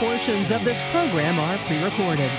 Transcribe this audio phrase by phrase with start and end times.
[0.00, 2.30] Portions of this program are pre recorded.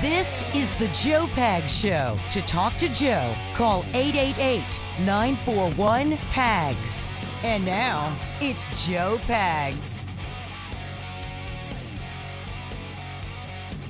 [0.00, 2.18] This is the Joe Pags Show.
[2.32, 7.04] To talk to Joe, call 888 941 PAGS.
[7.44, 10.02] And now, it's Joe Pags.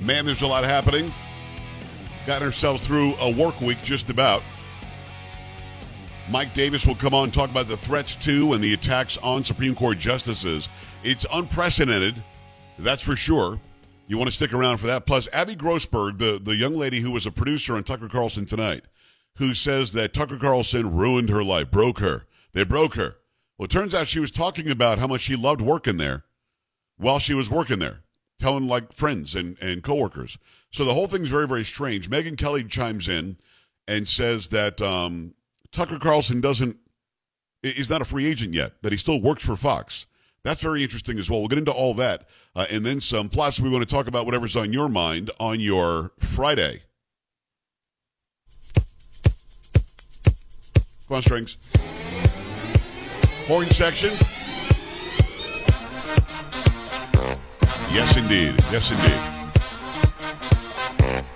[0.01, 1.11] Man, there's a lot happening.
[2.27, 4.43] Gotten ourselves through a work week just about.
[6.29, 9.43] Mike Davis will come on and talk about the threats to and the attacks on
[9.43, 10.69] Supreme Court justices.
[11.03, 12.15] It's unprecedented,
[12.79, 13.59] that's for sure.
[14.07, 15.05] You want to stick around for that.
[15.05, 18.83] Plus, Abby Grossberg, the, the young lady who was a producer on Tucker Carlson tonight,
[19.37, 22.25] who says that Tucker Carlson ruined her life, broke her.
[22.53, 23.17] They broke her.
[23.57, 26.23] Well, it turns out she was talking about how much she loved working there
[26.97, 28.01] while she was working there,
[28.39, 30.37] telling like friends and, and coworkers.
[30.71, 32.09] So the whole thing's very, very strange.
[32.09, 33.37] Megyn Kelly chimes in
[33.87, 35.33] and says that um,
[35.73, 36.77] Tucker Carlson doesn't
[37.63, 40.05] he's not a free agent yet, but he still works for Fox.
[40.43, 41.39] That's very interesting as well.
[41.39, 43.29] We'll get into all that uh, and then some.
[43.29, 46.83] Plus, we want to talk about whatever's on your mind on your Friday.
[51.07, 51.57] Come on, strings.
[53.47, 54.11] Horn section.
[57.91, 58.55] Yes, indeed.
[58.71, 59.19] Yes, indeed.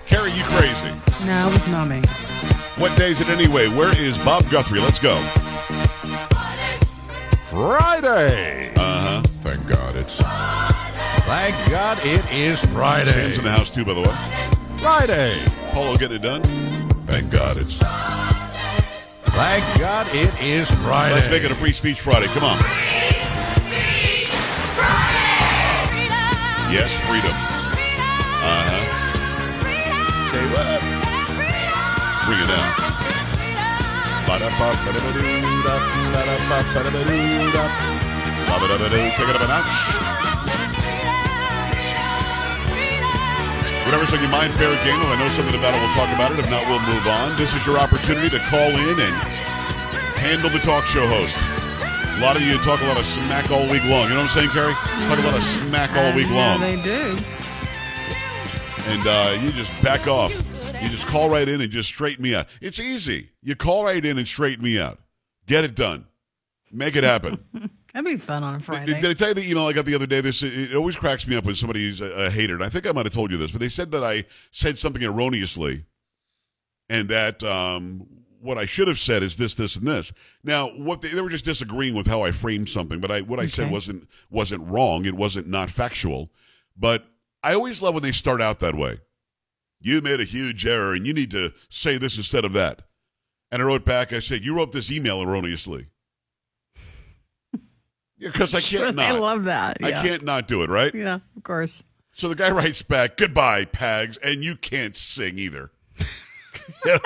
[0.06, 0.92] Carrie, you crazy.
[1.24, 2.02] No, it's not me.
[2.78, 3.66] What day is it anyway?
[3.66, 4.78] Where is Bob Guthrie?
[4.78, 5.20] Let's go.
[7.50, 8.72] Friday.
[8.76, 9.22] Uh huh.
[9.42, 10.20] Thank God it's.
[11.26, 13.10] Thank God it is Friday.
[13.10, 14.14] Sam's in the house too, by the way.
[14.80, 15.44] Friday.
[15.72, 16.42] Polo getting it done.
[17.04, 17.78] Thank God it's.
[19.34, 21.16] Thank God it is Friday.
[21.16, 22.26] Let's make it a free speech Friday.
[22.28, 22.58] Come on.
[26.70, 27.57] Yes, freedom.
[39.18, 39.74] Take it up a notch.
[43.82, 45.00] Whatever's on your mind, fair game.
[45.02, 46.38] If I know something about it, we'll talk about it.
[46.38, 47.36] If not, we'll move on.
[47.36, 49.14] This is your opportunity to call in and
[50.22, 51.34] handle the talk show host.
[52.18, 54.06] A lot of you talk a lot of smack all week long.
[54.06, 54.74] You know what I'm saying, Carrie?
[55.10, 56.60] Talk a lot of smack all week Yeah, long.
[56.60, 57.18] they do.
[58.94, 60.30] And uh, you just back off.
[60.82, 62.46] You just call right in and just straighten me out.
[62.60, 63.30] It's easy.
[63.42, 64.98] You call right in and straighten me out.
[65.46, 66.06] Get it done.
[66.70, 67.42] Make it happen.
[67.92, 68.86] That'd be fun on a Friday.
[68.86, 70.20] Did, did I tell you the email I got the other day?
[70.20, 72.54] This it always cracks me up when somebody's a, a hater.
[72.54, 74.78] And I think I might have told you this, but they said that I said
[74.78, 75.84] something erroneously,
[76.90, 78.06] and that um,
[78.40, 80.12] what I should have said is this, this, and this.
[80.44, 83.40] Now, what they, they were just disagreeing with how I framed something, but I what
[83.40, 85.06] I said wasn't wasn't wrong.
[85.06, 86.30] It wasn't not factual,
[86.76, 87.04] but
[87.42, 88.98] I always love when they start out that way.
[89.80, 92.82] You made a huge error, and you need to say this instead of that.
[93.50, 94.12] And I wrote back.
[94.12, 95.86] I said, "You wrote this email erroneously."
[98.18, 99.04] Because I can't not.
[99.04, 99.76] I love that.
[99.82, 100.92] I can't not do it, right?
[100.92, 101.84] Yeah, of course.
[102.14, 105.70] So the guy writes back, "Goodbye, Pags," and you can't sing either.
[105.98, 106.04] you,
[106.86, 106.98] know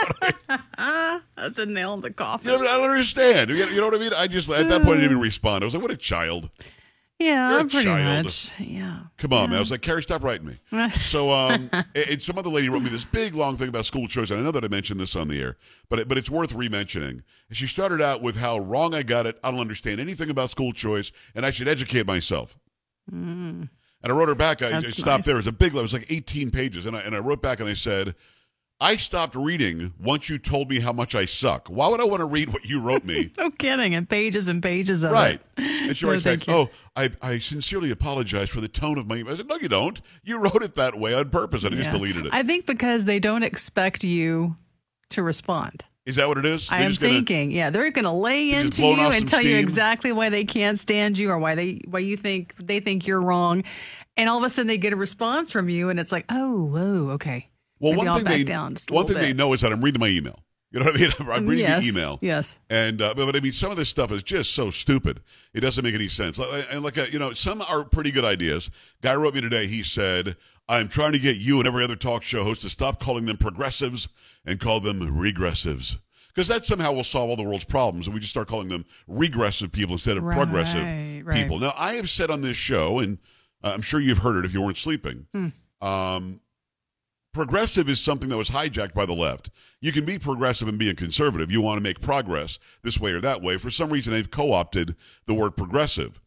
[0.49, 2.50] I, Ah, that's a nail in the coffin.
[2.50, 3.50] you know, I don't understand.
[3.50, 4.12] You know what I mean?
[4.16, 5.62] I just at that point I didn't even respond.
[5.62, 6.49] I was like, "What a child!"
[7.25, 8.25] Yeah, You're a pretty child.
[8.25, 8.59] much.
[8.60, 8.99] Yeah.
[9.19, 9.59] Come on, man.
[9.59, 10.59] I was like, "Carrie, stop writing me."
[11.00, 14.31] So, um, and some other lady wrote me this big long thing about school choice,
[14.31, 15.56] and I know that I mentioned this on the air,
[15.88, 17.22] but it, but it's worth re-mentioning.
[17.49, 19.38] And she started out with how wrong I got it.
[19.44, 22.59] I don't understand anything about school choice, and I should educate myself.
[23.11, 23.69] And
[24.05, 24.62] I wrote her back.
[24.62, 24.93] I, I Mm.
[24.93, 25.27] Stopped nice.
[25.27, 25.34] there.
[25.37, 25.72] It was a big.
[25.75, 25.81] letter.
[25.81, 28.15] It was like 18 pages, and I and I wrote back and I said,
[28.82, 31.69] "I stopped reading once you told me how much I suck.
[31.69, 33.94] Why would I want to read what you wrote me?" No kidding.
[33.94, 35.15] And pages and pages of it.
[35.15, 35.41] Right.
[35.56, 35.88] it.
[35.88, 36.53] And she No, writes back, you.
[36.53, 39.69] "Oh, I, I sincerely apologize for the tone of my." email." I said, "No, you
[39.69, 40.00] don't.
[40.25, 42.34] You wrote it that way on purpose, and I just deleted it.
[42.34, 44.56] I think because they don't expect you
[45.10, 45.84] to respond.
[46.04, 46.69] Is that what it is?
[46.69, 50.10] I am gonna- thinking, yeah, they're going to lay into you and tell you exactly
[50.10, 53.62] why they can't stand you or why they why you think they think you're wrong,
[54.16, 56.64] and all of a sudden they get a response from you, and it's like, oh,
[56.64, 57.49] whoa, okay.
[57.82, 60.09] Well, Maybe one thing they down one thing they know is that I'm reading my
[60.09, 60.37] email.
[60.70, 61.10] You know what I mean?
[61.32, 62.19] I'm reading yes, the email.
[62.22, 62.59] Yes.
[62.70, 65.20] And uh, but, but I mean, some of this stuff is just so stupid.
[65.52, 66.38] It doesn't make any sense.
[66.38, 68.70] And like uh, you know, some are pretty good ideas.
[69.02, 69.67] Guy wrote me today.
[69.67, 70.37] He said,
[70.69, 73.37] "I'm trying to get you and every other talk show host to stop calling them
[73.37, 74.08] progressives
[74.46, 75.99] and call them regressives."
[76.35, 78.87] Because that somehow will solve all the world's problems, and we just start calling them
[79.06, 81.37] regressive people instead of progressive Right, right.
[81.37, 81.58] people.
[81.58, 83.19] Now, I have said on this show, and
[83.62, 85.26] uh, I'm sure you've heard it if you weren't sleeping.
[85.35, 85.49] Hmm.
[85.87, 86.40] Um,
[87.32, 89.50] progressive is something that was hijacked by the left.
[89.81, 91.50] You can be progressive and be a conservative.
[91.50, 93.58] You want to make progress this way or that way.
[93.58, 94.96] For some reason, they've co opted
[95.26, 96.20] the word progressive.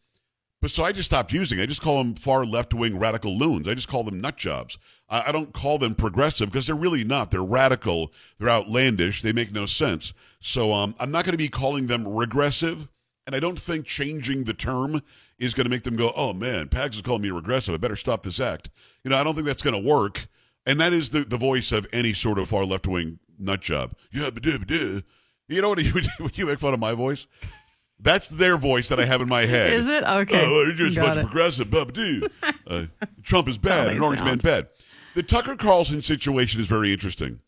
[0.61, 1.63] But so I just stopped using it.
[1.63, 3.67] I just call them far left wing radical loons.
[3.67, 4.79] I just call them nut jobs.
[5.09, 7.29] I, I don't call them progressive because they're really not.
[7.29, 8.11] They're radical.
[8.39, 9.21] They're outlandish.
[9.21, 10.13] They make no sense.
[10.39, 12.87] So um, I'm not going to be calling them regressive.
[13.27, 15.01] And I don't think changing the term
[15.37, 17.73] is going to make them go, oh man, Pags is calling me regressive.
[17.73, 18.69] I better stop this act.
[19.03, 20.27] You know, I don't think that's going to work.
[20.65, 23.93] And that is the, the voice of any sort of far left wing nut job.
[24.11, 25.01] Yeah, but duh, but duh.
[25.47, 27.27] You know what you would you make fun of my voice?
[27.99, 29.73] That's their voice that I have in my head.
[29.73, 30.03] Is it?
[30.03, 30.41] Okay.
[30.43, 31.71] Oh, you're just a Got bunch of progressive.
[31.71, 32.27] Blah, doo.
[32.67, 32.85] uh,
[33.23, 33.93] Trump is bad.
[33.93, 34.67] An orange man bad.
[35.13, 37.39] The Tucker Carlson situation is very interesting.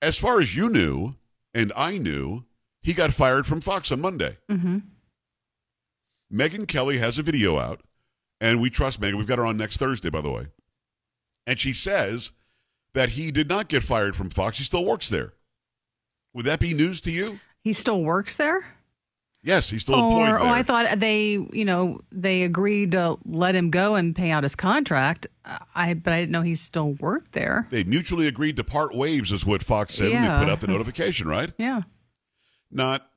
[0.00, 1.16] As far as you knew,
[1.52, 2.44] and I knew,
[2.80, 4.38] he got fired from Fox on Monday.
[4.50, 4.78] Mm-hmm.
[6.32, 7.82] Megyn Kelly has a video out,
[8.40, 9.16] and we trust Megyn.
[9.16, 10.46] We've got her on next Thursday, by the way.
[11.46, 12.32] And she says
[12.94, 14.58] that he did not get fired from Fox.
[14.58, 15.34] He still works there.
[16.34, 17.40] Would that be news to you?
[17.62, 18.64] He still works there?
[19.42, 20.40] Yes, he's still employed Or, there.
[20.40, 24.42] oh, I thought they, you know, they agreed to let him go and pay out
[24.42, 25.26] his contract.
[25.74, 27.66] I, but I didn't know he still worked there.
[27.70, 30.66] they mutually agreed to part ways, is what Fox said when they put out the
[30.68, 31.52] notification, right?
[31.56, 31.82] Yeah.
[32.70, 33.08] Not.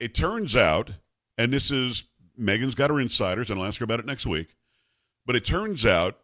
[0.00, 0.92] It turns out,
[1.36, 2.04] and this is
[2.40, 4.56] Megyn's got her insiders, and I'll ask her about it next week.
[5.26, 6.18] But it turns out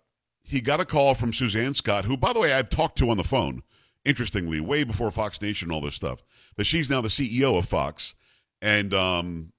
[0.47, 3.17] he got a call from Suzanne Scott, who, by the way, I've talked to on
[3.17, 3.63] the phone.
[4.05, 6.23] Interestingly, way before Fox Nation and all this stuff,
[6.57, 8.15] but she's now the CEO of Fox,
[8.63, 9.53] and um,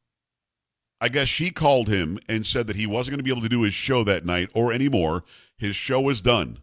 [0.99, 3.49] I guess she called him and said that he wasn't going to be able to
[3.49, 5.23] do his show that night or anymore.
[5.57, 6.59] His show was done.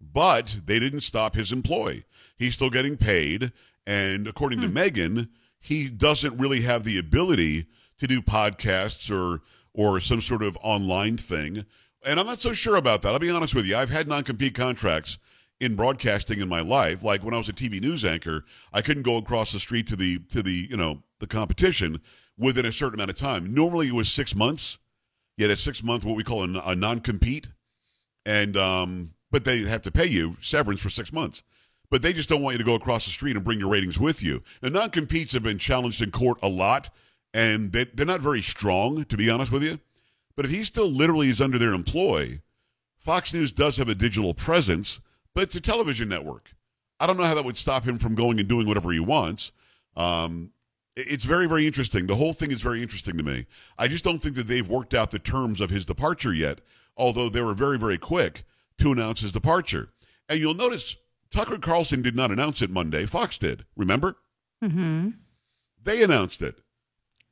[0.00, 2.04] But they didn't stop his employ.
[2.36, 3.52] He's still getting paid.
[3.86, 5.28] And according to Megyn,
[5.58, 7.66] he doesn't really have the ability
[7.98, 9.42] to do podcasts or
[9.74, 11.64] or some sort of online thing.
[12.06, 13.12] And I'm not so sure about that.
[13.12, 13.76] I'll be honest with you.
[13.76, 15.18] I've had non-compete contracts
[15.60, 17.02] in broadcasting in my life.
[17.02, 19.96] Like when I was a TV news anchor, I couldn't go across the street to
[19.96, 22.00] the to the, you know, the competition
[22.38, 23.52] within a certain amount of time.
[23.52, 24.78] Normally it was 6 months.
[25.36, 27.48] Yet at 6 months what we call a, a non-compete
[28.28, 31.42] and um, but they have to pay you severance for six months.
[31.90, 33.98] But they just don't want you to go across the street and bring your ratings
[33.98, 34.42] with you.
[34.62, 36.90] Now, non-competes have been challenged in court a lot,
[37.32, 39.80] and they, they're not very strong, to be honest with you.
[40.38, 42.40] But if he still literally is under their employ,
[42.96, 45.00] Fox News does have a digital presence,
[45.34, 46.52] but it's a television network.
[47.00, 49.50] I don't know how that would stop him from going and doing whatever he wants.
[49.96, 50.52] Um,
[50.94, 52.06] it's very, very interesting.
[52.06, 53.46] The whole thing is very interesting to me.
[53.80, 56.60] I just don't think that they've worked out the terms of his departure yet,
[56.96, 58.44] although they were very, very quick
[58.78, 59.88] to announce his departure.
[60.28, 60.94] And you'll notice
[61.32, 63.06] Tucker Carlson did not announce it Monday.
[63.06, 63.64] Fox did.
[63.76, 64.16] Remember?
[64.62, 65.08] Mm-hmm.
[65.82, 66.60] They announced it.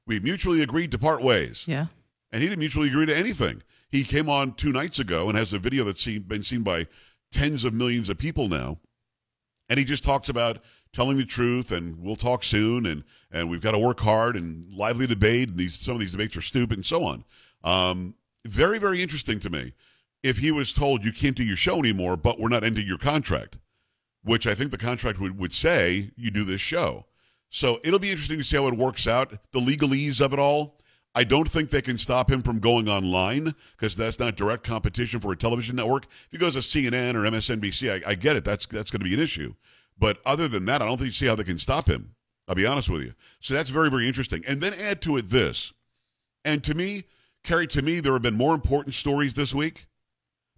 [0.08, 1.66] We mutually agreed to part ways.
[1.68, 1.86] Yeah.
[2.32, 3.62] And he didn't mutually agree to anything.
[3.88, 6.86] He came on two nights ago and has a video that's seen, been seen by
[7.30, 8.78] tens of millions of people now.
[9.68, 10.58] And he just talks about
[10.92, 14.64] telling the truth and we'll talk soon and, and we've got to work hard and
[14.74, 17.24] lively debate and these some of these debates are stupid and so on.
[17.64, 18.14] Um,
[18.44, 19.72] very, very interesting to me.
[20.22, 22.98] If he was told you can't do your show anymore, but we're not ending your
[22.98, 23.58] contract,
[24.24, 27.06] which I think the contract would, would say you do this show.
[27.50, 29.30] So it'll be interesting to see how it works out.
[29.52, 30.78] The legalese of it all.
[31.16, 35.18] I don't think they can stop him from going online because that's not direct competition
[35.18, 36.04] for a television network.
[36.04, 38.44] If he goes to CNN or MSNBC, I, I get it.
[38.44, 39.54] That's that's going to be an issue.
[39.98, 42.14] But other than that, I don't think you see how they can stop him.
[42.46, 43.14] I'll be honest with you.
[43.40, 44.44] So that's very very interesting.
[44.46, 45.72] And then add to it this,
[46.44, 47.04] and to me,
[47.42, 49.86] Carrie, to me, there have been more important stories this week,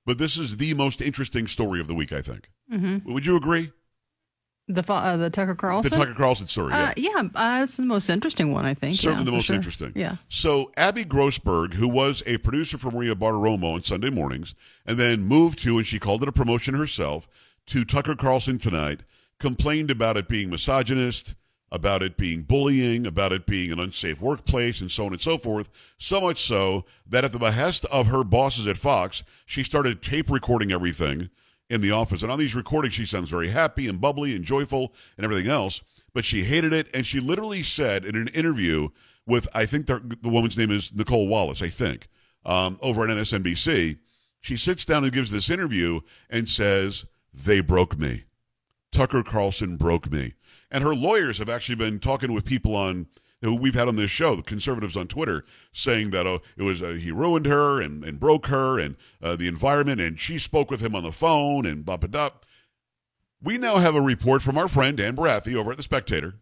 [0.04, 2.12] but this is the most interesting story of the week.
[2.12, 2.50] I think.
[2.72, 3.12] Mm-hmm.
[3.12, 3.70] Would you agree?
[4.68, 5.90] The uh, the Tucker Carlson.
[5.90, 6.72] The Tucker Carlson story.
[6.72, 6.90] yeah.
[6.90, 8.96] Uh, yeah, uh, it's the most interesting one, I think.
[8.96, 9.56] Certainly yeah, the most sure.
[9.56, 9.92] interesting.
[9.94, 10.16] Yeah.
[10.28, 14.54] So Abby Grossberg, who was a producer for Maria Bartiromo on Sunday mornings,
[14.84, 17.28] and then moved to, and she called it a promotion herself,
[17.66, 19.00] to Tucker Carlson tonight,
[19.38, 21.34] complained about it being misogynist,
[21.70, 25.38] about it being bullying, about it being an unsafe workplace, and so on and so
[25.38, 25.68] forth.
[25.98, 30.30] So much so that at the behest of her bosses at Fox, she started tape
[30.30, 31.30] recording everything
[31.70, 32.22] in the office.
[32.22, 35.82] And on these recordings, she sounds very happy and bubbly and joyful and everything else.
[36.14, 36.88] But she hated it.
[36.94, 38.88] And she literally said in an interview
[39.26, 42.08] with, I think the, woman's name is Nicolle Wallace, I think,
[42.46, 43.98] um, over at MSNBC,
[44.40, 48.24] she sits down and gives this interview and says, They broke me.
[48.90, 50.32] Tucker Carlson broke me.
[50.70, 53.06] And her lawyers have actually been talking with people on
[53.42, 56.82] who we've had on this show, the conservatives on Twitter, saying that oh, it was
[56.82, 60.70] uh, he ruined her and, and broke her and uh, the environment, and she spoke
[60.70, 62.30] with him on the phone and blah blah blah.
[63.42, 66.34] We now have a report from our friend Dan Barathi over at the Spectator,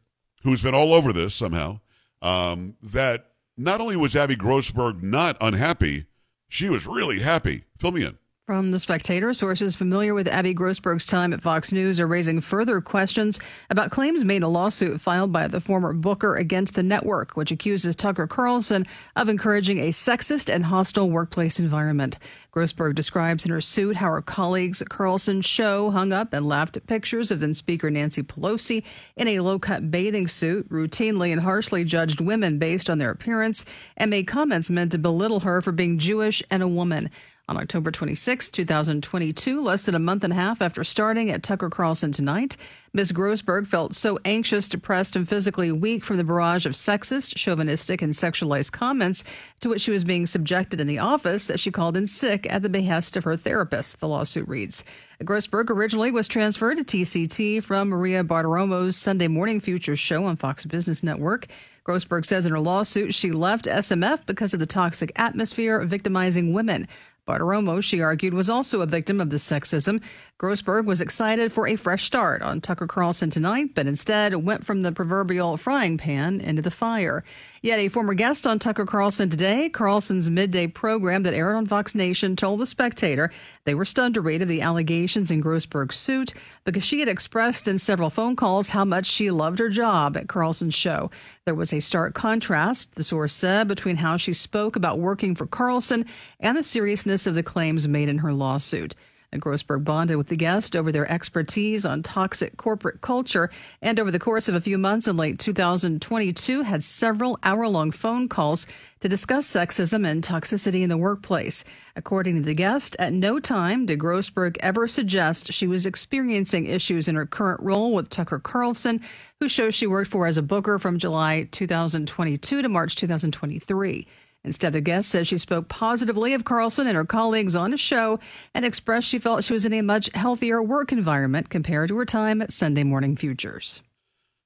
[0.42, 1.80] who's been all over this somehow.
[2.22, 6.06] Um, that not only was Abby Grossberg not unhappy,
[6.48, 7.64] she was really happy.
[7.78, 8.18] Fill me in.
[8.46, 12.80] From The Spectator, sources familiar with Abby Grossberg's time at Fox News are raising further
[12.80, 17.36] questions about claims made in a lawsuit filed by the former booker against the network,
[17.36, 18.86] which accuses Tucker Carlson
[19.16, 22.18] of encouraging a sexist and hostile workplace environment.
[22.54, 26.76] Grossberg describes in her suit how her colleagues at Carlson's show hung up and laughed
[26.76, 28.84] at pictures of then Speaker Nancy Pelosi
[29.16, 33.64] in a low cut bathing suit, routinely and harshly judged women based on their appearance,
[33.96, 37.10] and made comments meant to belittle her for being Jewish and a woman.
[37.48, 41.70] On October 26, 2022, less than a month and a half after starting at Tucker
[41.70, 42.56] Carlson Tonight,
[42.92, 43.12] Ms.
[43.12, 48.14] Grossberg felt so anxious, depressed, and physically weak from the barrage of sexist, chauvinistic, and
[48.14, 49.22] sexualized comments
[49.60, 52.62] to which she was being subjected in the office that she called in sick at
[52.62, 54.82] the behest of her therapist, the lawsuit reads.
[55.22, 60.64] Grossberg originally was transferred to TCT from Maria Bartiromo's Sunday Morning Futures show on Fox
[60.64, 61.46] Business Network.
[61.86, 66.88] Grossberg says in her lawsuit she left SMF because of the toxic atmosphere victimizing women.
[67.26, 70.02] Bartiromo, she argued, was also a victim of the sexism.
[70.38, 74.82] Grossberg was excited for a fresh start on Tucker Carlson tonight, but instead went from
[74.82, 77.24] the proverbial frying pan into the fire.
[77.62, 81.94] Yet a former guest on Tucker Carlson today, Carlson's midday program that aired on Fox
[81.94, 83.32] Nation, told The Spectator
[83.64, 87.66] they were stunned to read of the allegations in Grossberg's suit because she had expressed
[87.66, 91.10] in several phone calls how much she loved her job at Carlson's show.
[91.46, 95.46] There was a stark contrast, the source said, between how she spoke about working for
[95.46, 96.04] Carlson
[96.38, 98.94] and the seriousness of the claims made in her lawsuit.
[99.40, 103.50] Grossberg bonded with the guest over their expertise on toxic corporate culture
[103.80, 108.28] and over the course of a few months in late 2022 had several hour-long phone
[108.28, 108.66] calls
[109.00, 111.64] to discuss sexism and toxicity in the workplace.
[111.94, 117.08] According to the guest, at no time did Grossberg ever suggest she was experiencing issues
[117.08, 119.00] in her current role with Tucker Carlson,
[119.40, 124.06] whose show she worked for as a booker from July 2022 to March 2023.
[124.46, 128.20] Instead, the guest says she spoke positively of Carlson and her colleagues on his show
[128.54, 132.04] and expressed she felt she was in a much healthier work environment compared to her
[132.06, 133.82] time at Sunday Morning Futures.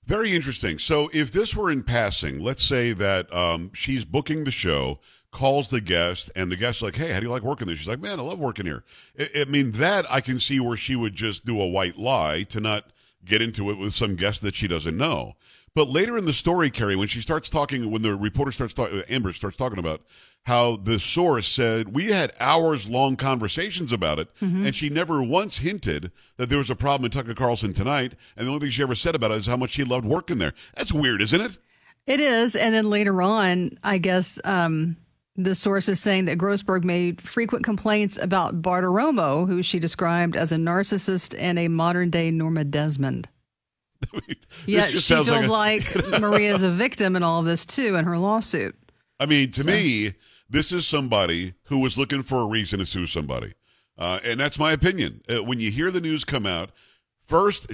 [0.07, 0.79] Very interesting.
[0.79, 4.99] So, if this were in passing, let's say that um, she's booking the show,
[5.31, 7.87] calls the guest, and the guest's like, "Hey, how do you like working there?" She's
[7.87, 8.83] like, "Man, I love working here."
[9.19, 12.45] I, I mean, that I can see where she would just do a white lie
[12.45, 12.87] to not
[13.25, 15.35] get into it with some guest that she doesn't know.
[15.75, 19.03] But later in the story, Carrie, when she starts talking, when the reporter starts talking,
[19.09, 20.03] Amber starts talking about
[20.45, 24.65] how the source said we had hours long conversations about it, mm-hmm.
[24.67, 28.15] and she never once hinted that there was a problem in Tucker Carlson tonight.
[28.37, 30.39] And the only thing she ever said about it is how much she loved working
[30.39, 30.55] there.
[30.77, 31.59] That's weird, isn't it?
[32.07, 32.57] It is.
[32.57, 34.97] And then later on, I guess um,
[35.37, 40.51] the source is saying that Grossberg made frequent complaints about Bartiromo, who she described as
[40.51, 43.29] a narcissist and a modern day Norma Desmond.
[44.67, 48.05] yeah, she feels like, a- like Maria's a victim in all of this too in
[48.05, 48.77] her lawsuit.
[49.19, 49.67] I mean, to so.
[49.67, 50.13] me,
[50.49, 53.53] this is somebody who was looking for a reason to sue somebody.
[53.99, 55.21] Uh, and that's my opinion.
[55.29, 56.71] Uh, when you hear the news come out,
[57.23, 57.67] first,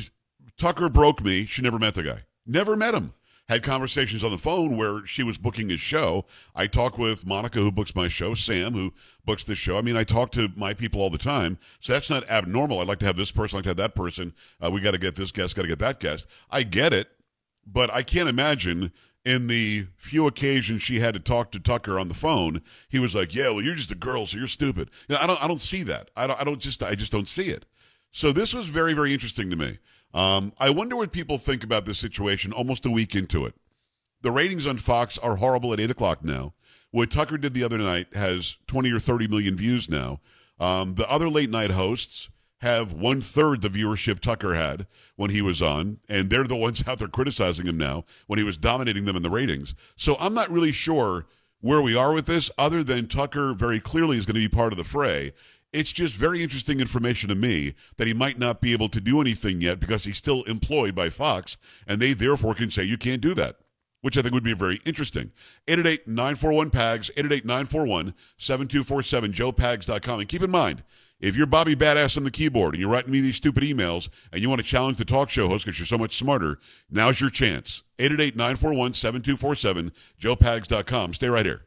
[0.59, 1.47] Tucker broke me.
[1.47, 2.23] She never met the guy.
[2.47, 3.13] Never met him
[3.49, 6.25] had conversations on the phone where she was booking his show.
[6.55, 8.93] I talk with Monica, who books my show, Sam, who
[9.25, 9.79] books the show.
[9.79, 12.81] I mean, I talk to my people all the time, so that's not abnormal.
[12.81, 14.35] I'd like to have this person, I'd like to have that person.
[14.61, 16.27] Uh, we got to get this guest, got to get that guest.
[16.51, 17.09] I get it,
[17.67, 18.93] but I can't imagine
[19.25, 23.13] in the few occasions she had to talk to Tucker on the phone, he was
[23.15, 25.49] like, "Yeah, well, you're just a girl, so you're stupid." You know, I don't, I
[25.49, 26.11] don't see that.
[26.17, 27.65] I don't, I don't just, I just don't see it.
[28.17, 29.77] So this was very, very interesting to me.
[30.15, 33.55] Um, I wonder what people think about this situation almost a week into it.
[34.23, 36.55] The ratings on Fox are horrible at 8 o'clock now.
[36.93, 40.21] What Tucker did the other night has 20 or 30 million views now.
[40.59, 42.31] Um, the other late night hosts
[42.63, 46.83] have one third the viewership Tucker had when he was on, and they're the ones
[46.89, 49.75] out there criticizing him now when he was dominating them in the ratings.
[49.95, 51.27] So I'm not really sure
[51.61, 54.73] where we are with this, other than Tucker very clearly is going to be part
[54.73, 55.33] of the fray.
[55.73, 59.21] It's just very interesting information to me that he might not be able to do
[59.21, 61.57] anything yet because he's still employed by Fox,
[61.87, 63.57] and they therefore can say you can't do that,
[64.01, 65.33] which I think would be very interesting.
[65.69, 70.21] 888 941 PAGS, 888 941 7247, joepags.com.
[70.21, 70.83] And keep in mind,
[71.19, 74.43] if you're Bobby Badass on the keyboard and you're writing me these stupid emails and
[74.43, 76.59] you want to challenge the talk show host because you're so much smarter,
[76.91, 77.83] now's your chance.
[77.99, 81.15] 888 941 7247, joepags.com.
[81.15, 81.67] Stay right here.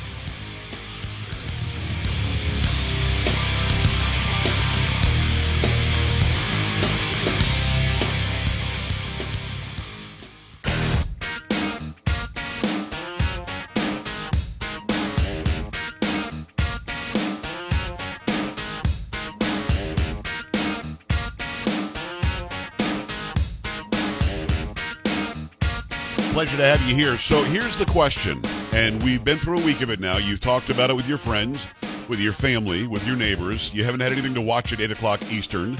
[26.41, 27.19] Pleasure to have you here.
[27.19, 28.41] So here's the question,
[28.73, 30.17] and we've been through a week of it now.
[30.17, 31.67] You've talked about it with your friends,
[32.09, 33.71] with your family, with your neighbors.
[33.75, 35.77] You haven't had anything to watch at 8 o'clock Eastern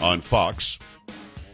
[0.00, 0.80] on Fox.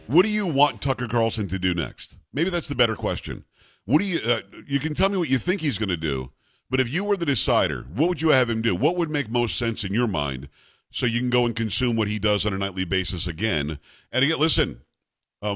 [0.07, 2.15] What do you want Tucker Carlson to do next?
[2.33, 3.45] Maybe that's the better question.
[3.85, 4.19] What do you?
[4.25, 6.31] Uh, you can tell me what you think he's going to do,
[6.71, 8.75] but if you were the decider, what would you have him do?
[8.75, 10.49] What would make most sense in your mind,
[10.89, 13.77] so you can go and consume what he does on a nightly basis again?
[14.11, 14.81] And again, listen,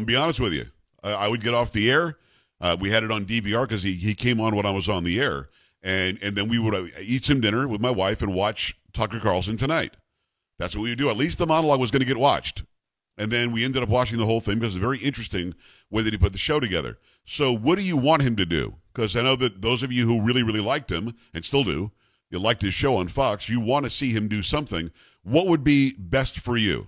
[0.06, 0.68] be honest with you,
[1.04, 2.18] I would get off the air.
[2.64, 5.04] Uh, we had it on DVR because he, he came on when I was on
[5.04, 5.50] the air,
[5.84, 9.20] and and then we would uh, eat some dinner with my wife and watch Tucker
[9.20, 9.98] Carlson tonight.
[10.58, 11.10] That's what we would do.
[11.10, 12.64] At least the monologue was going to get watched.
[13.18, 15.54] And then we ended up watching the whole thing because it's very interesting
[15.92, 16.98] way that he put the show together.
[17.26, 18.78] So, what do you want him to do?
[18.94, 21.92] Because I know that those of you who really, really liked him and still do,
[22.30, 24.90] you liked his show on Fox, you want to see him do something.
[25.22, 26.88] What would be best for you?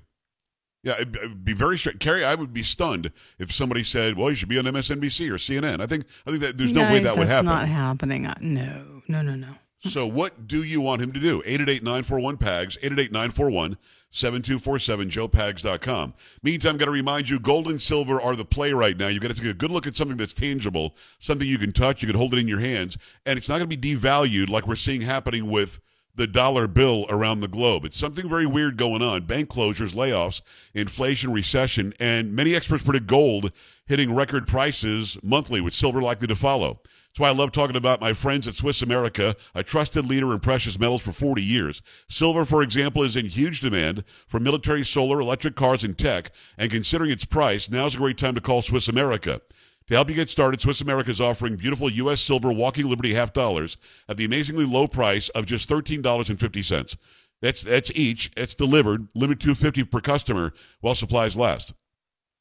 [0.86, 2.00] Yeah, it'd be very straight.
[2.00, 5.38] Carrie, I would be stunned if somebody said, "Well, you should be on MSNBC or
[5.38, 7.48] CNN." I think I think that there's no, way that would happen.
[7.48, 8.32] That's not happening.
[8.40, 9.56] No, no, no, no.
[9.82, 11.42] So, what do you want him to do?
[11.46, 13.78] 888 941 PAGS, 888 941
[14.12, 16.14] 7247, joepags.com.
[16.42, 19.08] Meantime, got to remind you gold and silver are the play right now.
[19.08, 22.02] You've got to take a good look at something that's tangible, something you can touch,
[22.02, 24.68] you can hold it in your hands, and it's not going to be devalued like
[24.68, 25.80] we're seeing happening with
[26.16, 27.86] the dollar bill around the globe.
[27.86, 29.26] It's something very weird going on.
[29.26, 30.42] Bank closures, layoffs,
[30.74, 33.52] inflation, recession, and many experts predict gold
[33.88, 36.80] hitting record prices monthly, with silver likely to follow.
[36.84, 40.40] That's why I love talking about my friends at Swiss America, a trusted leader in
[40.42, 41.82] precious metals for 40 years.
[42.10, 46.32] Silver, for example, is in huge demand for military, solar, electric cars, and tech.
[46.58, 49.40] And considering its price, now's a great time to call Swiss America.
[49.88, 52.20] To help you get started, Swiss America is offering beautiful U.S.
[52.20, 53.78] silver walking Liberty half dollars
[54.10, 56.98] at the amazingly low price of just $13.50.
[57.42, 58.32] That's that's each.
[58.36, 61.74] It's delivered, limit 250 per customer while supplies last.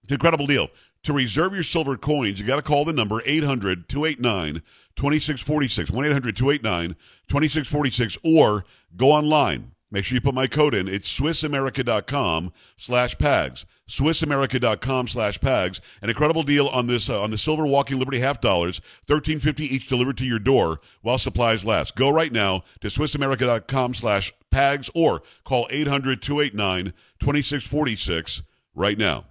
[0.02, 0.68] It's an incredible deal.
[1.02, 4.62] To reserve your silver coins, you got to call the number 800 289
[4.96, 6.96] 2646, 1 800 289
[7.28, 8.64] 2646, or
[8.96, 9.73] go online.
[9.94, 10.88] Make sure you put my code in.
[10.88, 13.64] It's SwissAmerica.com slash PAGS.
[13.88, 15.80] SwissAmerica.com slash PAGS.
[16.02, 19.72] An incredible deal on this uh, on the Silver Walking Liberty half dollars, thirteen fifty
[19.72, 21.94] each delivered to your door while supplies last.
[21.94, 28.42] Go right now to SwissAmerica.com slash PAGS or call 800 289 2646
[28.74, 29.26] right now.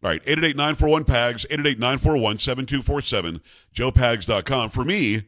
[0.00, 3.40] All right, 888-941-PAGS, 888-941-7247,
[3.74, 4.70] joepags.com.
[4.70, 5.22] For me,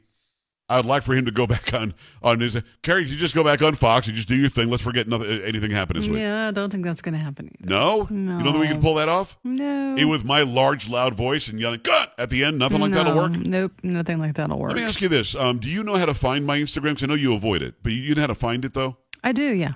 [0.70, 3.04] I would like for him to go back on on his Carrie.
[3.04, 4.70] You just go back on Fox and just do your thing.
[4.70, 6.18] Let's forget nothing, anything happened this week.
[6.18, 7.50] Yeah, I don't think that's going to happen.
[7.60, 7.68] Either.
[7.70, 8.06] No?
[8.08, 8.38] No.
[8.38, 9.36] you don't think we can pull that off?
[9.42, 9.94] No.
[9.96, 12.98] Even with my large, loud voice and yelling "cut" at the end, nothing like no,
[12.98, 13.36] that'll work.
[13.36, 14.70] Nope, nothing like that'll work.
[14.70, 16.94] Let me ask you this: um, Do you know how to find my Instagram?
[16.94, 18.96] 'Cause I know you avoid it, but you, know how to find it though.
[19.24, 19.72] I do, yeah.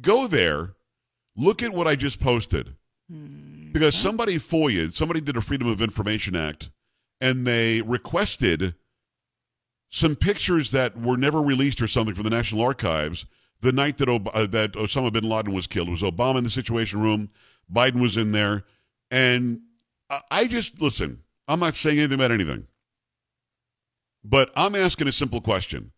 [0.00, 0.74] Go there,
[1.36, 2.74] look at what I just posted,
[3.72, 6.70] because somebody FOIA, somebody did a Freedom of Information Act,
[7.20, 8.74] and they requested
[9.92, 13.26] some pictures that were never released or something from the National Archives
[13.60, 15.88] the night that Ob- uh, that Osama bin Laden was killed.
[15.88, 17.28] It was Obama in the Situation Room,
[17.72, 18.64] Biden was in there,
[19.10, 19.60] and
[20.10, 21.20] I, I just listen.
[21.46, 22.66] I'm not saying anything about anything,
[24.24, 25.92] but I'm asking a simple question: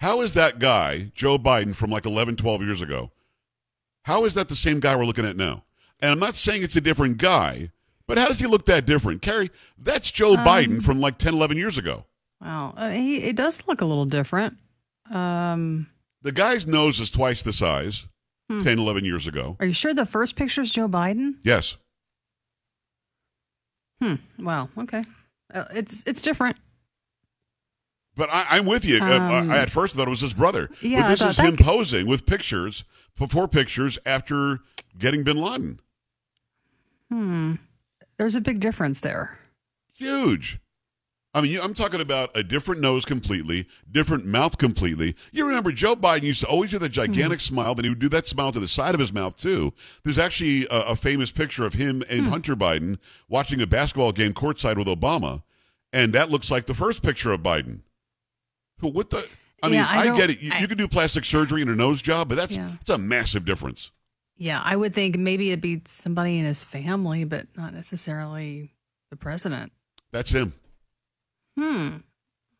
[0.00, 3.10] How is that guy Joe Biden from like 11, 12 years ago?
[4.02, 5.64] How is that the same guy we're looking at now?
[6.00, 7.70] And I'm not saying it's a different guy,
[8.06, 9.22] but how does he look that different?
[9.22, 12.04] Carrie, that's Joe Biden from like 10, 11 years ago.
[12.40, 12.74] Wow.
[12.76, 14.56] Uh, he it does look a little different.
[15.10, 15.88] Um,
[16.22, 18.06] The guy's nose is twice the size
[18.48, 19.56] 10, 11 years ago.
[19.60, 21.34] are you sure the first picture is Joe Biden?
[21.44, 21.76] Yes.
[24.02, 24.14] Hmm.
[24.38, 24.68] Wow.
[24.78, 25.04] Okay.
[25.52, 26.56] Uh, it's it's different.
[28.16, 28.98] But I, I'm with you.
[29.00, 30.68] Uh, Um, I, at first thought it was his brother.
[30.82, 32.84] yeah, but this is him could- posing with pictures,
[33.16, 34.60] before pictures after
[34.98, 35.80] getting bin Laden.
[37.10, 37.54] Hmm.
[38.18, 39.38] There's a big difference there.
[39.94, 40.58] Huge.
[41.32, 45.14] I mean, I'm talking about a different nose completely, different mouth completely.
[45.30, 47.12] You remember Joe Biden used to always do that mm-hmm.
[47.12, 49.72] gigantic smile, then he would do that smile to the side of his mouth too.
[50.02, 52.30] There's actually a, a famous picture of him and hmm.
[52.30, 55.42] Hunter Biden watching a basketball game courtside with Obama,
[55.92, 57.80] and that looks like the first picture of Biden.
[58.80, 59.24] Who- What the?
[59.62, 60.40] I mean, Yeah, I I, get it.
[60.40, 62.72] You, I- you can do plastic surgery and a nose job, but that's Yeah.
[62.80, 63.92] it's a massive difference.
[64.36, 68.72] Yeah, I would think maybe it'd be somebody in his family, but not necessarily
[69.10, 69.70] the president.
[70.12, 70.54] That's him.
[71.60, 71.96] Hmm.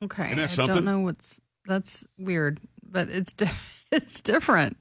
[0.02, 0.32] Okay.
[0.32, 3.50] Isn't that I don't know what's that's weird, but it's di-
[3.92, 4.76] it's different.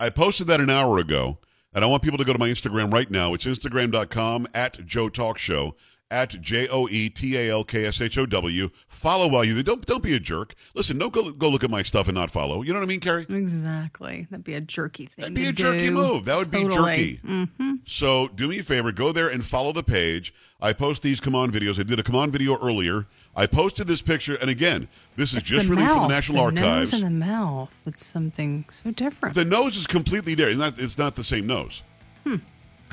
[0.00, 1.38] I posted that an hour ago,
[1.72, 3.32] and I want people to go to my Instagram right now.
[3.34, 5.76] It's Instagram.com at Joe Talk Show.
[6.10, 8.68] At J O E T A L K S H O W.
[8.86, 10.54] Follow while you don't don't be a jerk.
[10.74, 12.62] Listen, don't go go look at my stuff and not follow.
[12.62, 13.26] You know what I mean, Carrie?
[13.28, 14.26] Exactly.
[14.30, 15.22] That'd be a jerky thing.
[15.22, 16.24] That'd be a jerky move.
[16.26, 16.96] That would be Totally.
[17.14, 17.20] jerky.
[17.26, 17.72] Mm-hmm.
[17.86, 20.32] So do me a favor, go there and follow the page.
[20.60, 21.78] I post these come on videos.
[21.78, 23.06] I did a come on video earlier.
[23.36, 26.60] I posted this picture, and again, this is It's just released from the National the
[26.60, 26.92] Archives.
[26.92, 27.82] Nose and the mouth.
[27.84, 29.34] It's something so different.
[29.34, 30.50] The nose is completely there.
[30.50, 31.82] It's not, it's not the same nose.
[32.22, 32.36] Hmm.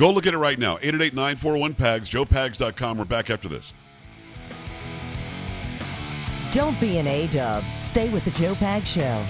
[0.02, 0.78] Go look at it right now.
[0.78, 2.98] 888-941-PAGS, joepags.com.
[2.98, 3.72] We're back after this.
[6.52, 7.64] Don't be an A dub.
[7.84, 9.24] Stay with the Joe Pags Show.